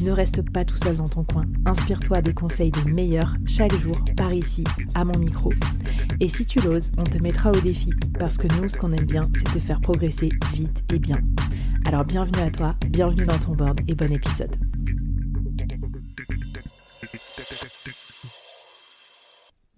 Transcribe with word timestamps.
Ne 0.00 0.10
reste 0.10 0.42
pas 0.50 0.64
tout 0.64 0.76
seul 0.76 0.96
dans 0.96 1.08
ton 1.08 1.24
coin. 1.24 1.44
Inspire-toi 1.66 2.22
des 2.22 2.34
conseils 2.34 2.70
des 2.70 2.90
meilleurs 2.90 3.34
chaque 3.46 3.74
jour 3.74 3.98
par 4.16 4.32
ici, 4.32 4.64
à 4.94 5.04
mon 5.04 5.18
micro. 5.18 5.52
Et 6.20 6.28
si 6.28 6.44
tu 6.44 6.60
l'oses, 6.60 6.90
on 6.98 7.04
te 7.04 7.18
mettra 7.18 7.50
au 7.50 7.60
défi 7.60 7.90
parce 8.18 8.36
que 8.36 8.48
nous, 8.60 8.68
ce 8.68 8.76
qu'on 8.76 8.92
aime 8.92 9.04
bien, 9.04 9.28
c'est 9.34 9.52
te 9.52 9.58
faire 9.58 9.80
progresser 9.80 10.30
vite 10.52 10.84
et 10.92 10.98
bien. 10.98 11.20
Alors 11.84 12.04
bienvenue 12.04 12.42
à 12.42 12.50
toi, 12.50 12.74
bienvenue 12.88 13.26
dans 13.26 13.38
ton 13.38 13.52
board 13.52 13.80
et 13.86 13.94
bon 13.94 14.12
épisode. 14.12 14.56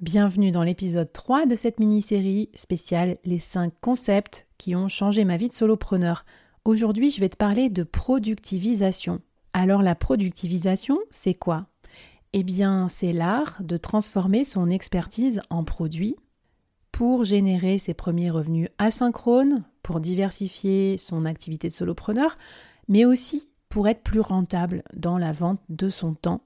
Bienvenue 0.01 0.53
dans 0.53 0.63
l'épisode 0.63 1.11
3 1.11 1.47
de 1.47 1.55
cette 1.55 1.81
mini-série 1.81 2.51
spéciale 2.55 3.17
Les 3.25 3.39
5 3.39 3.73
concepts 3.81 4.47
qui 4.59 4.77
ont 4.77 4.89
changé 4.89 5.25
ma 5.25 5.37
vie 5.37 5.49
de 5.49 5.53
solopreneur. 5.53 6.25
Aujourd'hui, 6.65 7.11
je 7.11 7.21
vais 7.21 7.29
te 7.29 7.37
parler 7.37 7.71
de 7.71 7.83
productivisation. 7.83 9.21
Alors 9.59 9.81
la 9.81 9.95
productivisation, 9.95 10.99
c'est 11.11 11.33
quoi? 11.33 11.65
Eh 12.35 12.43
bien, 12.43 12.91
c'est 12.91 13.15
l'art 13.15 13.57
de 13.63 13.79
transformer 13.79 14.45
son 14.45 14.69
expertise 14.69 15.41
en 15.49 15.65
produit 15.65 16.15
pour 16.93 17.25
générer 17.25 17.79
ses 17.79 17.95
premiers 17.95 18.29
revenus 18.29 18.69
asynchrones, 18.77 19.65
pour 19.83 20.01
diversifier 20.01 20.99
son 20.99 21.25
activité 21.25 21.69
de 21.69 21.73
solopreneur, 21.73 22.37
mais 22.89 23.07
aussi 23.07 23.49
pour 23.71 23.89
être 23.89 24.03
plus 24.03 24.21
rentable 24.21 24.83
dans 24.93 25.17
la 25.17 25.33
vente 25.33 25.63
de 25.71 25.89
son 25.89 26.13
temps. 26.13 26.43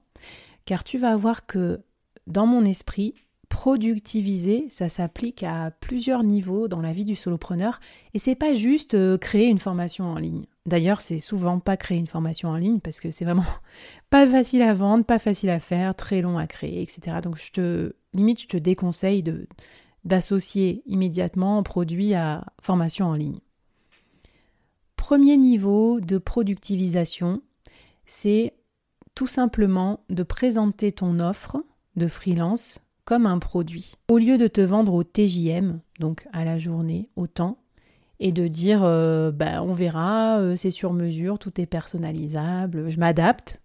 Car 0.63 0.85
tu 0.85 0.97
vas 0.97 1.17
voir 1.17 1.45
que 1.45 1.81
dans 2.27 2.45
mon 2.45 2.63
esprit, 2.63 3.13
productiviser, 3.51 4.65
ça 4.69 4.87
s'applique 4.87 5.43
à 5.43 5.71
plusieurs 5.71 6.23
niveaux 6.23 6.69
dans 6.69 6.79
la 6.79 6.93
vie 6.93 7.03
du 7.03 7.17
solopreneur 7.17 7.81
et 8.13 8.19
c'est 8.19 8.33
pas 8.33 8.53
juste 8.53 8.93
euh, 8.93 9.17
créer 9.17 9.49
une 9.49 9.59
formation 9.59 10.05
en 10.05 10.15
ligne. 10.15 10.43
D'ailleurs, 10.65 11.01
c'est 11.01 11.19
souvent 11.19 11.59
pas 11.59 11.75
créer 11.75 11.97
une 11.97 12.07
formation 12.07 12.47
en 12.47 12.55
ligne 12.55 12.79
parce 12.79 13.01
que 13.01 13.11
c'est 13.11 13.25
vraiment 13.25 13.45
pas 14.09 14.25
facile 14.25 14.61
à 14.61 14.73
vendre, 14.73 15.03
pas 15.03 15.19
facile 15.19 15.49
à 15.49 15.59
faire, 15.59 15.93
très 15.95 16.21
long 16.21 16.37
à 16.37 16.47
créer, 16.47 16.81
etc. 16.81 17.17
Donc 17.21 17.37
je 17.37 17.51
te 17.51 17.93
limite, 18.13 18.41
je 18.41 18.47
te 18.47 18.57
déconseille 18.57 19.21
d'associer 20.05 20.81
immédiatement 20.85 21.61
produit 21.61 22.13
à 22.13 22.45
formation 22.61 23.07
en 23.07 23.15
ligne. 23.15 23.39
Premier 24.95 25.35
niveau 25.35 25.99
de 25.99 26.17
productivisation, 26.17 27.41
c'est 28.05 28.53
tout 29.13 29.27
simplement 29.27 30.05
de 30.09 30.23
présenter 30.23 30.93
ton 30.93 31.19
offre 31.19 31.61
de 31.97 32.07
freelance 32.07 32.79
comme 33.11 33.25
un 33.25 33.39
produit. 33.39 33.95
Au 34.07 34.17
lieu 34.17 34.37
de 34.37 34.47
te 34.47 34.61
vendre 34.61 34.93
au 34.93 35.03
TJM, 35.03 35.81
donc 35.99 36.25
à 36.31 36.45
la 36.45 36.57
journée, 36.57 37.09
au 37.17 37.27
temps, 37.27 37.57
et 38.21 38.31
de 38.31 38.47
dire 38.47 38.83
euh, 38.85 39.31
bah, 39.31 39.61
on 39.63 39.73
verra, 39.73 40.39
euh, 40.39 40.55
c'est 40.55 40.71
sur 40.71 40.93
mesure, 40.93 41.37
tout 41.37 41.59
est 41.59 41.65
personnalisable, 41.65 42.89
je 42.89 42.99
m'adapte. 42.99 43.61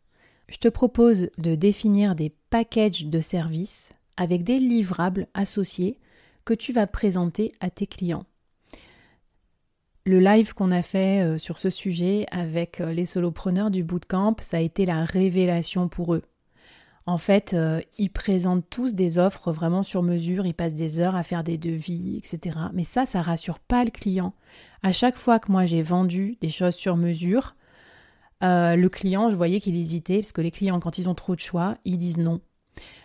Je 0.48 0.56
te 0.56 0.66
propose 0.66 1.30
de 1.38 1.54
définir 1.54 2.16
des 2.16 2.34
packages 2.50 3.06
de 3.06 3.20
services 3.20 3.92
avec 4.16 4.42
des 4.42 4.58
livrables 4.58 5.28
associés 5.32 6.00
que 6.44 6.52
tu 6.52 6.72
vas 6.72 6.88
présenter 6.88 7.52
à 7.60 7.70
tes 7.70 7.86
clients. 7.86 8.26
Le 10.06 10.18
live 10.18 10.54
qu'on 10.54 10.72
a 10.72 10.82
fait 10.82 11.22
euh, 11.22 11.38
sur 11.38 11.58
ce 11.58 11.70
sujet 11.70 12.26
avec 12.32 12.80
les 12.80 13.06
solopreneurs 13.06 13.70
du 13.70 13.84
bootcamp, 13.84 14.34
ça 14.40 14.56
a 14.56 14.60
été 14.60 14.86
la 14.86 15.04
révélation 15.04 15.86
pour 15.86 16.16
eux. 16.16 16.22
En 17.06 17.18
fait, 17.18 17.54
euh, 17.54 17.80
ils 17.98 18.10
présentent 18.10 18.68
tous 18.68 18.94
des 18.94 19.18
offres 19.18 19.52
vraiment 19.52 19.84
sur 19.84 20.02
mesure, 20.02 20.44
ils 20.44 20.54
passent 20.54 20.74
des 20.74 21.00
heures 21.00 21.14
à 21.14 21.22
faire 21.22 21.44
des 21.44 21.56
devis, 21.56 22.16
etc. 22.18 22.58
Mais 22.72 22.82
ça, 22.82 23.06
ça 23.06 23.22
rassure 23.22 23.60
pas 23.60 23.84
le 23.84 23.90
client. 23.90 24.34
À 24.82 24.90
chaque 24.90 25.16
fois 25.16 25.38
que 25.38 25.52
moi 25.52 25.66
j'ai 25.66 25.82
vendu 25.82 26.36
des 26.40 26.50
choses 26.50 26.74
sur 26.74 26.96
mesure, 26.96 27.54
euh, 28.42 28.74
le 28.74 28.88
client, 28.88 29.30
je 29.30 29.36
voyais 29.36 29.60
qu'il 29.60 29.76
hésitait, 29.76 30.18
parce 30.18 30.32
que 30.32 30.40
les 30.40 30.50
clients, 30.50 30.80
quand 30.80 30.98
ils 30.98 31.08
ont 31.08 31.14
trop 31.14 31.36
de 31.36 31.40
choix, 31.40 31.78
ils 31.84 31.96
disent 31.96 32.18
non. 32.18 32.40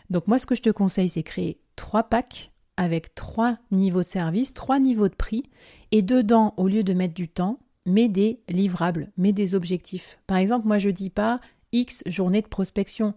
Donc 0.09 0.28
moi, 0.28 0.39
ce 0.39 0.47
que 0.47 0.56
je 0.56 0.62
te 0.62 0.72
conseille, 0.72 1.09
c'est 1.09 1.23
créer 1.23 1.62
trois 1.75 2.03
packs 2.03 2.51
avec 2.78 3.13
trois 3.13 3.57
niveaux 3.69 4.01
de 4.01 4.07
service, 4.07 4.53
trois 4.53 4.79
niveaux 4.79 5.07
de 5.07 5.16
prix, 5.16 5.44
et 5.91 6.01
dedans, 6.01 6.56
au 6.57 6.68
lieu 6.68 6.83
de 6.83 6.94
mettre 6.94 7.13
du 7.13 7.28
temps, 7.28 7.59
mets 7.85 8.09
des 8.09 8.41
livrables, 8.50 9.12
mets 9.18 9.31
des 9.31 9.53
objectifs. 9.53 10.19
Par 10.25 10.38
exemple, 10.38 10.68
moi, 10.68 10.79
je 10.79 10.89
dis 10.89 11.12
pas 11.12 11.39
X 11.72 12.03
journée 12.07 12.41
de 12.41 12.47
prospection 12.47 13.13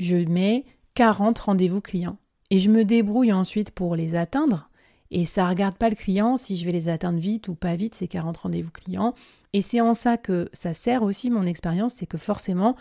je 0.00 0.16
mets 0.16 0.64
40 0.94 1.38
rendez-vous 1.38 1.80
clients. 1.80 2.18
Et 2.50 2.58
je 2.58 2.70
me 2.70 2.84
débrouille 2.84 3.32
ensuite 3.32 3.70
pour 3.70 3.94
les 3.94 4.16
atteindre. 4.16 4.68
Et 5.12 5.24
ça 5.24 5.44
ne 5.44 5.48
regarde 5.48 5.76
pas 5.76 5.88
le 5.88 5.94
client 5.94 6.36
si 6.36 6.56
je 6.56 6.64
vais 6.64 6.72
les 6.72 6.88
atteindre 6.88 7.18
vite 7.18 7.48
ou 7.48 7.54
pas 7.54 7.76
vite, 7.76 7.94
ces 7.94 8.08
40 8.08 8.36
rendez-vous 8.36 8.70
clients. 8.70 9.14
Et 9.52 9.62
c'est 9.62 9.80
en 9.80 9.94
ça 9.94 10.16
que 10.16 10.48
ça 10.52 10.74
sert 10.74 11.02
aussi 11.02 11.30
mon 11.30 11.46
expérience, 11.46 11.94
c'est 11.94 12.06
que 12.06 12.18
forcément, 12.18 12.76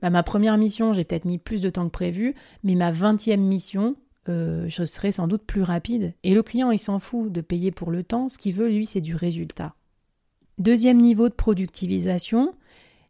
bah, 0.00 0.10
ma 0.10 0.22
première 0.22 0.58
mission, 0.58 0.92
j'ai 0.92 1.04
peut-être 1.04 1.26
mis 1.26 1.38
plus 1.38 1.60
de 1.60 1.70
temps 1.70 1.84
que 1.84 1.90
prévu, 1.90 2.34
mais 2.62 2.74
ma 2.74 2.90
20e 2.90 3.36
mission, 3.38 3.96
euh, 4.28 4.64
je 4.68 4.84
serai 4.84 5.12
sans 5.12 5.28
doute 5.28 5.44
plus 5.44 5.62
rapide. 5.62 6.14
Et 6.22 6.34
le 6.34 6.42
client, 6.42 6.70
il 6.70 6.78
s'en 6.78 6.98
fout 6.98 7.30
de 7.30 7.40
payer 7.40 7.70
pour 7.70 7.90
le 7.90 8.02
temps, 8.02 8.28
ce 8.28 8.38
qu'il 8.38 8.54
veut, 8.54 8.68
lui, 8.68 8.86
c'est 8.86 9.02
du 9.02 9.14
résultat. 9.14 9.74
Deuxième 10.58 10.98
niveau 10.98 11.28
de 11.28 11.34
productivisation, 11.34 12.54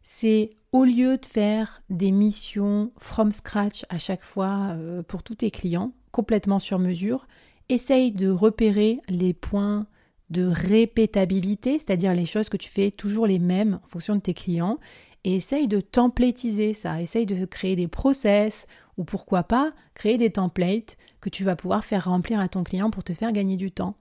c'est 0.03 0.51
au 0.75 0.83
lieu 0.83 1.17
de 1.17 1.25
faire 1.25 1.81
des 1.89 2.11
missions 2.11 2.91
from 2.97 3.31
scratch 3.31 3.85
à 3.87 3.97
chaque 3.97 4.23
fois 4.23 4.71
euh, 4.71 5.03
pour 5.03 5.23
tous 5.23 5.35
tes 5.35 5.49
clients, 5.49 5.93
complètement 6.11 6.59
sur 6.59 6.79
mesure, 6.79 7.27
essaye 7.69 8.11
de 8.11 8.29
repérer 8.29 8.99
les 9.07 9.33
points 9.33 9.87
de 10.31 10.45
répétabilité, 10.45 11.77
c'est-à-dire 11.77 12.13
les 12.13 12.25
choses 12.25 12.49
que 12.49 12.57
tu 12.57 12.69
fais 12.69 12.91
toujours 12.91 13.25
les 13.25 13.39
mêmes 13.39 13.79
en 13.85 13.87
fonction 13.87 14.15
de 14.15 14.19
tes 14.19 14.33
clients, 14.33 14.77
et 15.23 15.35
essaye 15.35 15.69
de 15.69 15.79
templétiser 15.79 16.73
ça, 16.73 17.01
essaye 17.01 17.25
de 17.25 17.45
créer 17.45 17.77
des 17.77 17.87
process, 17.87 18.67
ou 18.97 19.05
pourquoi 19.05 19.43
pas 19.43 19.71
créer 19.93 20.17
des 20.17 20.31
templates 20.31 20.97
que 21.21 21.29
tu 21.29 21.45
vas 21.45 21.55
pouvoir 21.55 21.85
faire 21.85 22.09
remplir 22.09 22.41
à 22.41 22.49
ton 22.49 22.65
client 22.65 22.89
pour 22.89 23.05
te 23.05 23.13
faire 23.13 23.31
gagner 23.31 23.55
du 23.55 23.71
temps. 23.71 23.95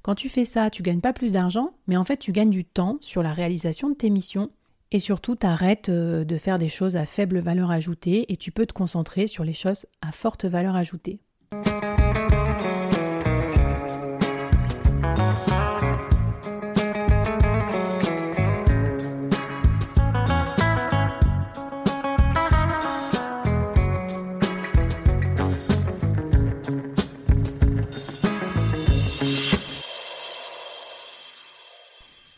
Quand 0.00 0.14
tu 0.14 0.30
fais 0.30 0.46
ça, 0.46 0.70
tu 0.70 0.82
gagnes 0.82 1.02
pas 1.02 1.12
plus 1.12 1.32
d'argent, 1.32 1.74
mais 1.86 1.98
en 1.98 2.04
fait 2.06 2.16
tu 2.16 2.32
gagnes 2.32 2.48
du 2.48 2.64
temps 2.64 2.96
sur 3.02 3.22
la 3.22 3.34
réalisation 3.34 3.90
de 3.90 3.94
tes 3.94 4.08
missions 4.08 4.48
et 4.90 4.98
surtout, 4.98 5.34
t'arrêtes 5.34 5.88
euh, 5.88 6.24
de 6.24 6.36
faire 6.38 6.58
des 6.58 6.68
choses 6.68 6.96
à 6.96 7.06
faible 7.06 7.38
valeur 7.38 7.70
ajoutée 7.70 8.32
et 8.32 8.36
tu 8.36 8.52
peux 8.52 8.66
te 8.66 8.72
concentrer 8.72 9.26
sur 9.26 9.44
les 9.44 9.54
choses 9.54 9.86
à 10.00 10.12
forte 10.12 10.44
valeur 10.44 10.76
ajoutée. 10.76 11.20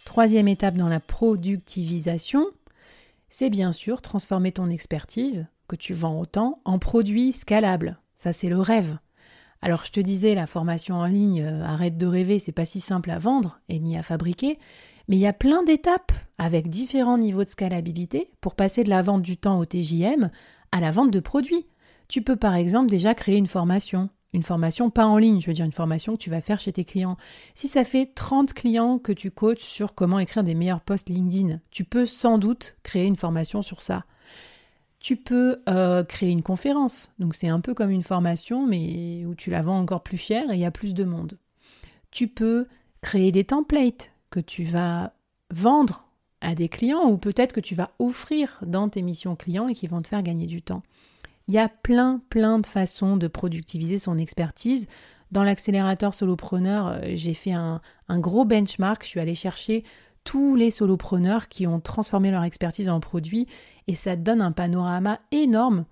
Troisième 0.06 0.46
étape 0.46 0.76
dans 0.76 0.88
la 0.88 1.00
productivisation, 1.00 2.46
c'est 3.28 3.50
bien 3.50 3.72
sûr 3.72 4.00
transformer 4.00 4.52
ton 4.52 4.70
expertise, 4.70 5.48
que 5.66 5.74
tu 5.74 5.94
vends 5.94 6.20
autant, 6.20 6.60
en 6.64 6.78
produit 6.78 7.32
scalable. 7.32 7.98
Ça, 8.14 8.32
c'est 8.32 8.48
le 8.48 8.60
rêve. 8.60 8.98
Alors, 9.60 9.84
je 9.84 9.90
te 9.90 9.98
disais, 9.98 10.36
la 10.36 10.46
formation 10.46 10.94
en 10.94 11.06
ligne, 11.06 11.42
euh, 11.42 11.64
arrête 11.64 11.98
de 11.98 12.06
rêver, 12.06 12.38
c'est 12.38 12.52
pas 12.52 12.64
si 12.64 12.80
simple 12.80 13.10
à 13.10 13.18
vendre 13.18 13.60
et 13.68 13.80
ni 13.80 13.98
à 13.98 14.04
fabriquer, 14.04 14.60
mais 15.08 15.16
il 15.16 15.20
y 15.20 15.26
a 15.26 15.32
plein 15.32 15.64
d'étapes 15.64 16.12
avec 16.38 16.70
différents 16.70 17.18
niveaux 17.18 17.44
de 17.44 17.48
scalabilité 17.48 18.30
pour 18.40 18.54
passer 18.54 18.84
de 18.84 18.90
la 18.90 19.02
vente 19.02 19.22
du 19.22 19.36
temps 19.36 19.58
au 19.58 19.64
TJM 19.64 20.30
à 20.70 20.80
la 20.80 20.92
vente 20.92 21.10
de 21.10 21.20
produits. 21.20 21.66
Tu 22.06 22.22
peux 22.22 22.36
par 22.36 22.54
exemple 22.54 22.90
déjà 22.90 23.12
créer 23.12 23.36
une 23.36 23.48
formation, 23.48 24.08
Une 24.36 24.42
formation 24.42 24.90
pas 24.90 25.06
en 25.06 25.16
ligne, 25.16 25.40
je 25.40 25.46
veux 25.46 25.54
dire 25.54 25.64
une 25.64 25.72
formation 25.72 26.12
que 26.12 26.20
tu 26.20 26.28
vas 26.28 26.42
faire 26.42 26.60
chez 26.60 26.70
tes 26.70 26.84
clients. 26.84 27.16
Si 27.54 27.68
ça 27.68 27.84
fait 27.84 28.04
30 28.14 28.52
clients 28.52 28.98
que 28.98 29.12
tu 29.12 29.30
coaches 29.30 29.62
sur 29.62 29.94
comment 29.94 30.18
écrire 30.18 30.44
des 30.44 30.54
meilleurs 30.54 30.82
posts 30.82 31.08
LinkedIn, 31.08 31.58
tu 31.70 31.84
peux 31.84 32.04
sans 32.04 32.36
doute 32.36 32.76
créer 32.82 33.06
une 33.06 33.16
formation 33.16 33.62
sur 33.62 33.80
ça. 33.80 34.04
Tu 35.00 35.16
peux 35.16 35.62
euh, 35.70 36.04
créer 36.04 36.28
une 36.28 36.42
conférence. 36.42 37.12
Donc 37.18 37.34
c'est 37.34 37.48
un 37.48 37.60
peu 37.60 37.72
comme 37.72 37.90
une 37.90 38.02
formation, 38.02 38.66
mais 38.66 39.24
où 39.24 39.34
tu 39.34 39.48
la 39.48 39.62
vends 39.62 39.78
encore 39.78 40.02
plus 40.02 40.18
cher 40.18 40.50
et 40.50 40.56
il 40.56 40.60
y 40.60 40.66
a 40.66 40.70
plus 40.70 40.92
de 40.92 41.04
monde. 41.04 41.38
Tu 42.10 42.28
peux 42.28 42.66
créer 43.00 43.32
des 43.32 43.44
templates 43.44 44.12
que 44.28 44.40
tu 44.40 44.64
vas 44.64 45.14
vendre 45.50 46.08
à 46.42 46.54
des 46.54 46.68
clients 46.68 47.08
ou 47.08 47.16
peut-être 47.16 47.54
que 47.54 47.60
tu 47.60 47.74
vas 47.74 47.92
offrir 47.98 48.58
dans 48.66 48.90
tes 48.90 49.00
missions 49.00 49.34
clients 49.34 49.68
et 49.68 49.74
qui 49.74 49.86
vont 49.86 50.02
te 50.02 50.08
faire 50.08 50.22
gagner 50.22 50.46
du 50.46 50.60
temps. 50.60 50.82
Il 51.48 51.54
y 51.54 51.58
a 51.58 51.68
plein, 51.68 52.20
plein 52.28 52.58
de 52.58 52.66
façons 52.66 53.16
de 53.16 53.28
productiviser 53.28 53.98
son 53.98 54.18
expertise. 54.18 54.88
Dans 55.30 55.44
l'accélérateur 55.44 56.12
solopreneur, 56.14 56.88
euh, 56.88 57.00
j'ai 57.14 57.34
fait 57.34 57.52
un, 57.52 57.80
gros 58.10 58.44
benchmark. 58.44 59.04
Je 59.04 59.08
suis 59.08 59.20
allée 59.20 59.34
chercher 59.34 59.84
tous 60.24 60.56
les 60.56 60.70
solopreneurs 60.70 61.48
qui 61.48 61.66
ont 61.66 61.80
transformé 61.80 62.30
leur 62.30 62.42
expertise 62.42 62.88
en 62.88 62.98
produit 62.98 63.46
et 63.86 63.94
ça 63.94 64.16
donne 64.16 64.42
un 64.42 64.50
panorama 64.50 65.20
énorme 65.30 65.84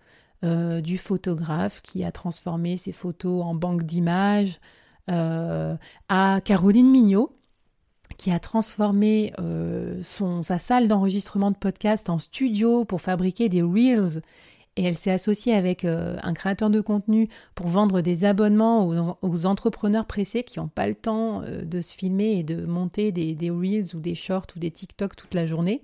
euh, 0.44 0.80
du 0.80 0.98
photographe 0.98 1.82
qui 1.82 2.04
a 2.04 2.10
transformé 2.10 2.76
ses 2.76 2.90
photos 2.90 3.44
en 3.44 3.54
banque 3.54 3.84
d'images, 3.84 4.60
euh, 5.08 5.76
à 6.08 6.40
Caroline 6.44 6.90
Mignot 6.90 7.30
qui 8.16 8.30
a 8.30 8.38
transformé 8.38 9.32
sa 10.02 10.58
salle 10.60 10.86
d'enregistrement 10.86 11.50
de 11.50 11.56
podcast 11.56 12.08
en 12.08 12.20
studio 12.20 12.84
pour 12.84 13.00
fabriquer 13.00 13.48
des 13.48 13.60
reels 13.60 14.22
et 14.76 14.85
elle 14.85 14.97
s'est 14.97 15.11
associée 15.11 15.55
avec 15.55 15.85
euh, 15.85 16.17
un 16.23 16.35
créateur 16.35 16.71
de 16.71 16.81
contenu 16.81 17.29
pour 17.55 17.69
vendre 17.69 18.00
des 18.00 18.25
abonnements 18.25 19.17
aux, 19.23 19.47
entrepreneurs 19.47 20.06
pressés 20.06 20.43
qui 20.43 20.59
n'ont 20.59 20.69
pas 20.69 20.88
le 20.88 20.94
temps 20.94 21.43
euh, 21.43 21.65
de 21.65 21.81
se 21.81 21.94
filmer 21.94 22.38
et 22.38 22.43
de 22.43 22.65
monter 22.67 23.12
des, 23.12 23.50
Reels 23.50 23.94
ou 23.94 24.00
des 24.00 24.15
Shorts 24.15 24.47
ou 24.56 24.59
des 24.59 24.71
TikTok 24.71 25.15
toute 25.17 25.35
la 25.35 25.47
journée. 25.47 25.82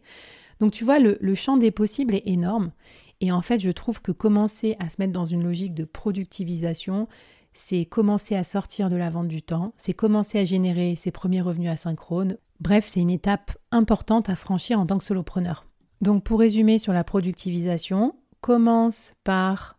Donc 0.59 0.73
tu 0.73 0.85
vois, 0.85 0.99
le, 0.99 1.19
le 1.21 1.35
champ 1.35 1.57
des 1.57 1.71
possibles 1.71 2.15
est 2.15 2.27
énorme. 2.27 2.73
Et 3.21 3.33
en 3.33 3.41
fait, 3.43 3.61
je 3.61 3.71
trouve 3.71 4.01
que 4.01 4.13
commencer 4.13 4.77
à 4.79 4.89
se 4.89 4.97
mettre 4.99 5.13
dans 5.13 5.27
une 5.27 5.45
logique 5.45 5.75
de 5.75 5.85
productivisation, 5.85 7.07
c'est 7.53 7.85
commencer 7.85 8.35
à 8.35 8.45
sortir 8.45 8.89
de 8.89 8.97
la 8.97 9.11
vente 9.11 9.29
du 9.29 9.43
temps, 9.43 9.73
c'est 9.77 9.93
commencer 9.93 10.39
à 10.39 10.45
générer 10.45 10.97
ses 10.97 11.11
premiers 11.11 11.43
revenus 11.43 11.71
asynchrones. 11.71 12.39
Bref, 12.61 12.87
c'est 12.87 13.01
une 13.01 13.11
étape 13.11 13.57
importante 13.71 14.29
à 14.29 14.37
franchir 14.37 14.81
en 14.81 14.87
tant 14.87 14.99
que 14.99 15.05
solopreneur. 15.05 15.67
Donc 16.01 16.25
pour 16.25 16.41
résumer 16.41 16.79
sur 16.79 16.93
la 16.93 17.05
productivisation, 17.05 18.15
commence 18.41 19.13
par 19.25 19.79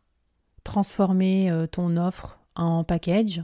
transformer 0.64 1.50
euh, 1.50 1.68
ton 1.68 1.98
offre 1.98 2.40
en 2.56 2.84
package. 2.84 3.44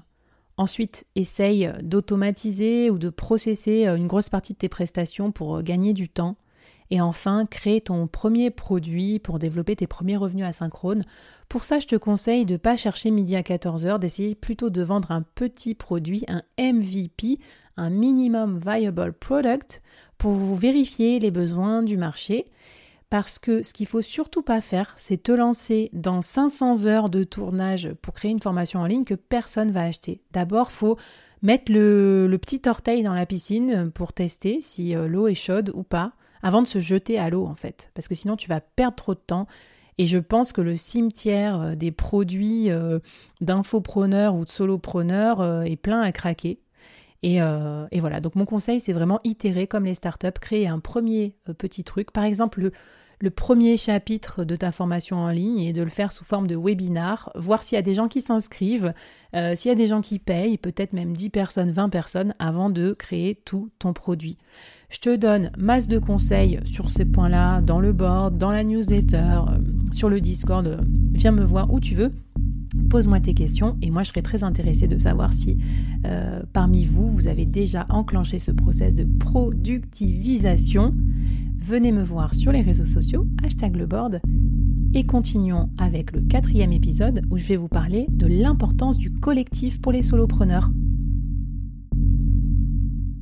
Ensuite, 0.58 1.06
essaye 1.16 1.72
d'automatiser 1.84 2.90
ou 2.90 2.98
de 2.98 3.10
processer 3.10 3.88
euh, 3.88 3.96
une 3.96 4.08
grosse 4.08 4.30
partie 4.30 4.54
de 4.54 4.58
tes 4.58 4.69
prestations 4.69 5.31
pour 5.31 5.58
euh, 5.58 5.62
gagner 5.62 5.94
du 5.94 6.10
temps. 6.10 6.36
Et 6.90 7.02
enfin, 7.02 7.46
crée 7.46 7.81
ton 7.81 8.08
premier 8.08 8.50
produit 8.50 9.19
pour 9.19 9.40
développer 9.40 9.75
tes 9.75 9.88
premiers 9.88 10.18
revenus 10.18 10.46
asynchrones. 10.46 11.04
Pour 11.50 11.64
ça, 11.64 11.80
je 11.80 11.88
te 11.88 11.96
conseille 11.96 12.46
de 12.46 12.54
ne 12.54 12.58
pas 12.58 12.78
chercher 12.78 13.12
midi 13.12 13.36
à 13.36 13.42
14h, 13.42 14.00
d'essayer 14.00 14.36
plutôt 14.36 14.69
de 14.69 14.81
vendre 14.81 15.12
un 15.12 15.22
petit 15.22 15.75
produit, 15.75 16.24
un 16.28 16.42
MVP, 16.58 17.40
un 17.75 17.90
Minimum 17.90 18.60
Viable 18.60 19.14
Product, 19.14 19.81
pour 20.18 20.56
vérifier 20.56 21.19
les 21.19 21.30
besoins 21.30 21.84
du 21.84 21.98
marché 21.98 22.48
parce 23.09 23.39
que 23.39 23.63
ce 23.63 23.74
qu'il 23.74 23.88
faut 23.88 24.01
surtout 24.01 24.42
pas 24.42 24.62
faire, 24.62 24.94
c'est 24.98 25.24
te 25.24 25.31
lancer 25.31 25.89
dans 25.94 26.21
500 26.21 26.88
heures 26.88 27.09
de 27.09 27.24
tournage 27.24 27.94
pour 28.01 28.13
créer 28.13 28.31
une 28.31 28.42
formation 28.42 28.81
en 28.81 28.86
ligne 28.86 29.06
que 29.06 29.13
personne 29.13 29.71
va 29.71 29.83
acheter. 29.83 30.21
D'abord, 30.31 30.71
faut 30.71 30.98
mettre 31.42 31.71
le, 31.71 32.36
petit 32.42 32.62
orteil 32.68 33.04
dans 33.04 33.13
la 33.13 33.25
piscine 33.25 33.92
pour 33.92 34.13
tester 34.13 34.59
si 34.62 34.95
euh, 34.95 35.07
l'eau 35.07 35.27
est 35.27 35.36
chaude 35.36 35.71
ou 35.74 35.83
pas, 35.83 36.13
avant 36.44 36.62
de 36.62 36.68
se 36.68 36.80
jeter 36.80 37.18
à 37.18 37.30
l'eau 37.30 37.45
en 37.45 37.56
fait, 37.56 37.92
parce 37.94 38.07
que 38.07 38.15
sinon 38.15 38.36
tu 38.36 38.50
vas 38.50 38.62
perdre 38.62 38.95
trop 38.95 39.13
de 39.13 39.19
temps. 39.19 39.48
Et 40.00 40.06
je 40.06 40.19
pense 40.19 40.51
que 40.51 40.62
le 40.62 40.77
cimetière 40.77 41.59
euh, 41.59 41.75
des 41.75 41.92
produits 41.92 42.69
euh, 42.69 43.00
d'infopreneurs 43.42 44.36
ou 44.36 44.45
de 44.45 44.50
solopreneurs 44.50 45.63
est 45.63 45.77
plein 45.77 46.01
à 46.01 46.12
craquer. 46.12 46.59
Et, 47.24 47.38
et, 47.38 48.00
voilà, 48.00 48.19
donc 48.19 48.36
mon 48.36 48.46
conseil, 48.46 48.80
c'est 48.80 48.94
vraiment 48.94 49.19
itérer 49.24 49.68
comme 49.68 49.86
les 49.86 49.96
startups, 49.96 50.40
créer 50.40 50.68
un 50.68 50.80
premier 50.80 51.36
petit 51.58 51.84
truc. 51.84 52.12
Par 52.12 52.24
exemple, 52.24 52.72
le, 53.19 53.31
premier 53.31 53.75
chapitre 53.75 54.44
de 54.44 54.56
ta 54.56 54.72
formation 54.72 55.18
en 55.18 55.30
ligne 55.30 55.60
et 55.60 55.74
de 55.74 55.81
le 55.81 55.90
faire 55.90 56.12
sous 56.12 56.24
forme 56.24 56.48
de 56.48 56.56
webinar, 56.56 57.31
voir 57.36 57.64
s'il 57.64 57.75
y 57.75 57.80
a 57.80 57.81
des 57.81 57.96
gens 57.96 58.08
qui 58.08 58.22
s'inscrivent, 58.22 58.94
euh, 59.36 59.56
s'il 59.56 59.69
y 59.69 59.72
a 59.72 59.75
des 59.75 59.88
gens 59.88 60.02
qui 60.02 60.19
payent, 60.19 60.58
peut-être 60.58 60.94
même 60.94 61.16
10 61.16 61.30
personnes, 61.30 61.72
20 61.72 61.90
personnes, 61.90 62.34
avant 62.40 62.69
de 62.69 62.94
créer 62.94 63.36
tout 63.36 63.69
ton 63.80 63.94
produit. 63.94 64.38
Je 64.90 65.00
te 65.00 65.16
donne 65.16 65.52
masse 65.58 65.88
de 65.88 66.00
conseils 66.00 66.60
sur 66.66 66.90
ces 66.90 67.04
points-là, 67.04 67.60
dans 67.62 67.81
le 67.81 67.92
board, 67.92 68.38
dans 68.38 68.52
la 68.52 68.64
newsletter, 68.64 69.18
euh, 69.18 69.58
sur 69.92 70.10
le 70.10 70.22
Discord. 70.22 70.66
Euh, 70.66 70.78
viens 71.12 71.31
me 71.31 71.44
voir 71.44 71.74
où 71.74 71.80
tu 71.80 71.94
veux. 71.94 72.14
Pose-moi 72.89 73.19
tes 73.19 73.33
questions 73.33 73.77
et 73.81 73.91
moi 73.91 74.03
je 74.03 74.09
serais 74.09 74.21
très 74.21 74.44
intéressée 74.44 74.88
de 74.88 74.97
savoir 74.97 75.33
si 75.33 75.57
parmi 76.53 76.85
vous, 76.85 77.09
vous 77.09 77.27
avez 77.27 77.45
déjà 77.45 77.85
enclenché 77.89 78.38
ce 78.38 78.51
process 78.51 78.95
de 78.95 79.03
productivisation 79.03 80.94
venez 81.68 81.91
me 81.91 82.01
voir 82.01 82.33
sur 82.33 82.53
les 82.53 82.62
réseaux 82.62 82.85
sociaux, 82.85 83.27
hashtag 83.44 83.75
le 83.75 83.85
board, 83.85 84.21
et 84.94 85.06
continuons 85.06 85.69
avec 85.77 86.13
le 86.13 86.21
quatrième 86.21 86.71
épisode 86.71 87.25
où 87.29 87.38
je 87.38 87.45
vais 87.45 87.57
vous 87.57 87.68
parler 87.68 88.06
de 88.09 88.25
l'importance 88.25 88.97
du 88.97 89.12
collectif 89.12 89.81
pour 89.81 89.91
les 89.91 90.01
solopreneurs. 90.01 90.71